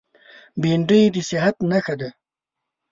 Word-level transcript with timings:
بېنډۍ 0.61 1.01
د 1.13 1.15
صحت 1.29 1.55
نښه 1.69 1.95
ده 1.99 2.09